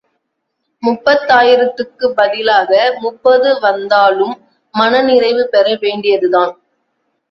முப்பதாயிரத்துக்குப் 0.83 2.15
பதிலாக 2.15 2.71
முப்பது 2.99 3.59
வந்தாலும் 3.61 4.35
மன 4.73 5.01
நிறைவு 5.03 5.49
பெற 5.49 5.77
வேண்டியதுதான். 5.81 6.53